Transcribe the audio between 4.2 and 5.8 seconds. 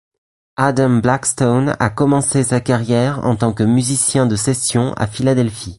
de session à Philadelphie.